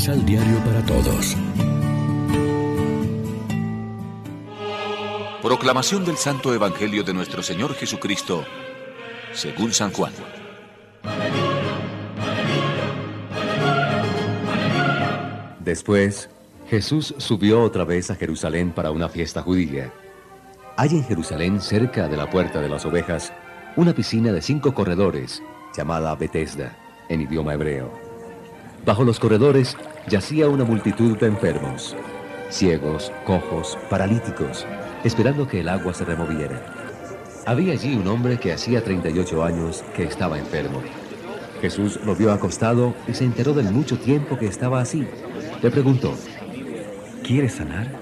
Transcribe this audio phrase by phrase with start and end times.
[0.00, 1.36] Misal Diario para Todos.
[5.42, 8.42] Proclamación del Santo Evangelio de nuestro Señor Jesucristo,
[9.34, 10.14] según San Juan.
[15.58, 16.30] Después,
[16.70, 19.92] Jesús subió otra vez a Jerusalén para una fiesta judía.
[20.78, 23.34] Hay en Jerusalén, cerca de la puerta de las ovejas,
[23.76, 25.42] una piscina de cinco corredores,
[25.76, 26.74] llamada Bethesda,
[27.10, 28.08] en idioma hebreo.
[28.86, 29.76] Bajo los corredores
[30.10, 31.96] yacía una multitud de enfermos,
[32.50, 34.66] ciegos, cojos, paralíticos,
[35.04, 36.60] esperando que el agua se removiera.
[37.46, 40.82] Había allí un hombre que hacía 38 años que estaba enfermo.
[41.62, 45.06] Jesús lo vio acostado y se enteró del mucho tiempo que estaba así.
[45.62, 46.12] Le preguntó,
[47.22, 48.00] ¿quieres sanar?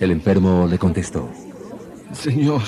[0.00, 1.30] El enfermo le contestó,
[2.12, 2.62] Señor,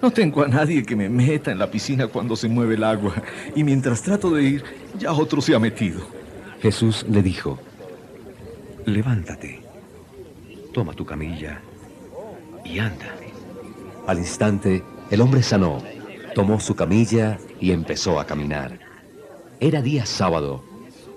[0.00, 3.14] no tengo a nadie que me meta en la piscina cuando se mueve el agua,
[3.54, 4.64] y mientras trato de ir,
[4.98, 6.00] ya otro se ha metido.
[6.62, 7.58] Jesús le dijo,
[8.88, 9.60] levántate,
[10.72, 11.60] toma tu camilla
[12.64, 13.14] y anda.
[14.06, 15.82] Al instante, el hombre sanó,
[16.34, 18.78] tomó su camilla y empezó a caminar.
[19.60, 20.64] Era día sábado,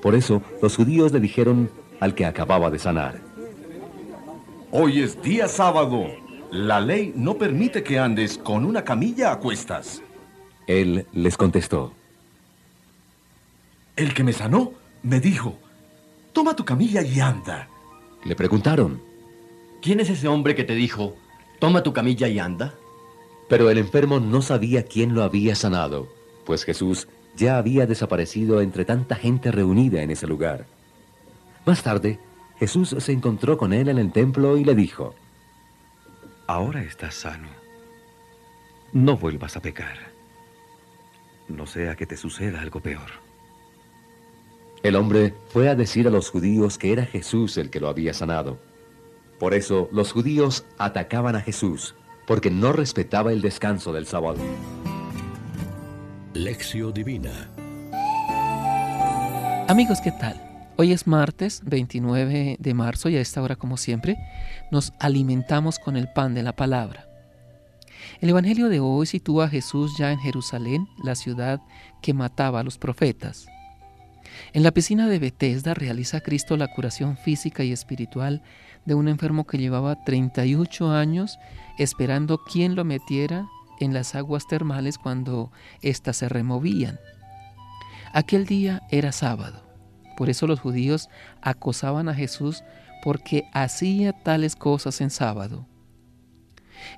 [0.02, 1.70] por eso los judíos le dijeron
[2.00, 3.22] al que acababa de sanar,
[4.72, 6.08] Hoy es día sábado.
[6.50, 10.02] La ley no permite que andes con una camilla a cuestas.
[10.66, 11.94] Él les contestó,
[13.98, 14.72] El que me sanó
[15.04, 15.58] me dijo,
[16.34, 17.68] toma tu camilla y anda.
[18.24, 19.02] le preguntaron,
[19.82, 21.16] ¿Quién es ese hombre que te dijo,
[21.60, 22.76] toma tu camilla y anda?
[23.52, 26.08] pero el enfermo no sabía quién lo había sanado,
[26.46, 30.66] pues Jesús ya había desaparecido entre tanta gente reunida en ese lugar.
[31.66, 32.18] Más tarde,
[32.60, 35.16] Jesús se encontró con él en el templo y le dijo,
[36.48, 37.50] Ahora estás sano.
[38.94, 39.98] No vuelvas a pecar.
[41.50, 43.12] No sea que te suceda algo peor.
[44.84, 48.16] El hombre fue a decir a los judíos que era Jesús el que lo había
[48.16, 48.58] sanado.
[49.40, 51.94] Por eso los judíos atacaban a Jesús,
[52.26, 54.40] porque no respetaba el descanso del sábado.
[56.34, 57.52] Lección Divina.
[59.68, 60.42] Amigos, ¿qué tal?
[60.78, 64.18] Hoy es martes 29 de marzo y a esta hora, como siempre,
[64.72, 67.08] nos alimentamos con el pan de la palabra.
[68.20, 71.62] El Evangelio de hoy sitúa a Jesús ya en Jerusalén, la ciudad
[72.02, 73.46] que mataba a los profetas.
[74.54, 78.42] En la piscina de Bethesda realiza Cristo la curación física y espiritual
[78.86, 81.40] de un enfermo que llevaba 38 años
[81.78, 83.48] esperando quien lo metiera
[83.80, 85.52] en las aguas termales cuando
[85.82, 87.00] éstas se removían.
[88.14, 89.64] Aquel día era sábado.
[90.18, 91.10] Por eso los judíos
[91.42, 92.64] acosaban a Jesús
[93.04, 95.66] porque hacía tales cosas en sábado.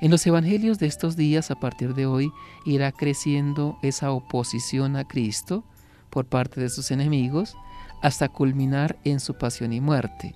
[0.01, 2.31] En los evangelios de estos días, a partir de hoy,
[2.65, 5.65] irá creciendo esa oposición a Cristo
[6.13, 7.55] por parte de sus enemigos
[8.03, 10.35] hasta culminar en su pasión y muerte.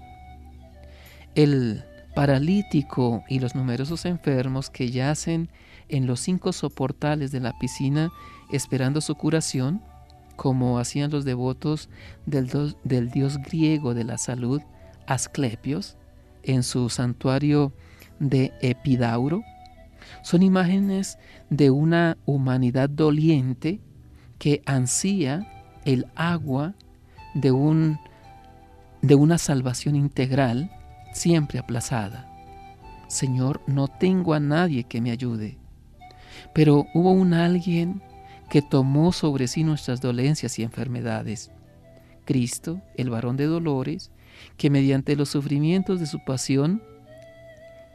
[1.35, 1.83] El
[2.15, 5.49] paralítico y los numerosos enfermos que yacen
[5.87, 8.09] en los cinco soportales de la piscina
[8.51, 9.83] esperando su curación,
[10.35, 11.89] como hacían los devotos
[12.25, 12.49] del,
[12.83, 14.63] del dios griego de la salud,
[15.05, 15.95] Asclepios,
[16.41, 17.71] en su santuario
[18.19, 19.43] de Epidauro,
[20.23, 21.19] son imágenes
[21.51, 23.79] de una humanidad doliente
[24.39, 25.47] que ansía
[25.87, 26.75] el agua
[27.33, 27.97] de, un,
[29.01, 30.69] de una salvación integral
[31.13, 32.29] siempre aplazada.
[33.07, 35.57] Señor, no tengo a nadie que me ayude.
[36.53, 38.01] Pero hubo un alguien
[38.49, 41.51] que tomó sobre sí nuestras dolencias y enfermedades.
[42.25, 44.11] Cristo, el varón de dolores,
[44.57, 46.83] que mediante los sufrimientos de su pasión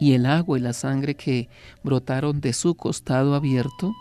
[0.01, 1.51] y el agua y la sangre que
[1.85, 3.93] brotaron de su costado abierto,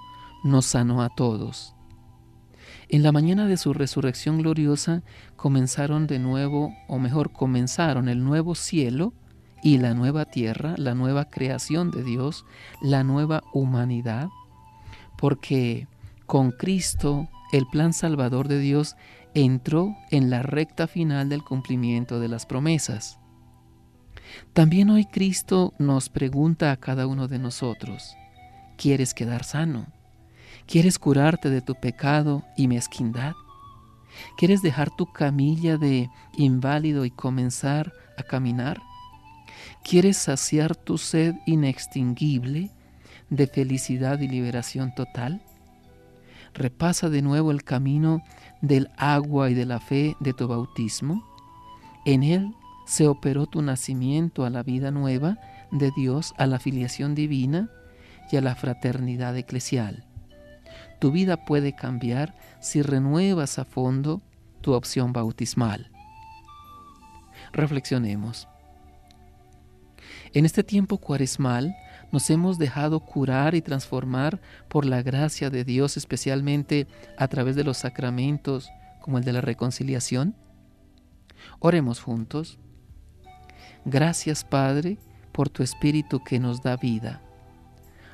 [0.46, 1.76] nos sanó a todos.
[2.92, 5.02] En la mañana de su resurrección gloriosa
[5.38, 9.14] comenzaron de nuevo, o mejor, comenzaron el nuevo cielo
[9.64, 12.46] y la nueva tierra, la nueva creación de Dios,
[12.82, 14.28] la nueva humanidad,
[15.18, 15.88] porque
[16.26, 18.98] con Cristo el plan salvador de Dios
[19.34, 23.20] entró en la recta final del cumplimiento de las promesas.
[24.52, 28.18] También hoy Cristo nos pregunta a cada uno de nosotros,
[28.76, 30.01] ¿quieres quedar sano?
[30.72, 33.34] ¿Quieres curarte de tu pecado y mezquindad?
[34.38, 38.82] ¿Quieres dejar tu camilla de inválido y comenzar a caminar?
[39.84, 42.72] ¿Quieres saciar tu sed inextinguible
[43.30, 45.42] de felicidad y liberación total?
[46.54, 48.24] Repasa de nuevo el camino
[48.62, 51.22] del agua y de la fe de tu bautismo.
[52.06, 55.38] En él se operó tu nacimiento a la vida nueva
[55.70, 57.70] de Dios, a la filiación divina
[58.32, 60.06] y a la fraternidad eclesial.
[61.02, 64.22] Tu vida puede cambiar si renuevas a fondo
[64.62, 65.90] tu opción bautismal.
[67.54, 68.48] Reflexionemos.
[70.34, 71.76] En este tiempo cuaresmal
[72.12, 76.86] nos hemos dejado curar y transformar por la gracia de Dios, especialmente
[77.18, 78.70] a través de los sacramentos
[79.02, 80.36] como el de la reconciliación.
[81.58, 82.60] Oremos juntos.
[83.86, 85.00] Gracias Padre
[85.32, 87.24] por tu Espíritu que nos da vida.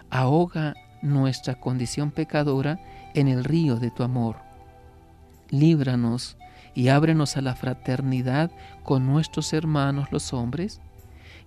[0.09, 2.79] Ahoga nuestra condición pecadora
[3.13, 4.37] en el río de tu amor.
[5.49, 6.37] Líbranos
[6.73, 8.51] y ábrenos a la fraternidad
[8.83, 10.81] con nuestros hermanos los hombres,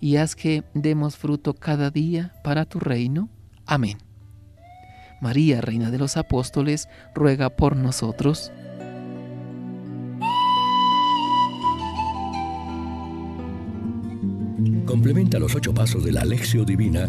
[0.00, 3.28] y haz que demos fruto cada día para tu reino.
[3.66, 3.98] Amén.
[5.20, 8.50] María, Reina de los Apóstoles, ruega por nosotros.
[14.86, 17.08] Complementa los ocho pasos de la Alexio Divina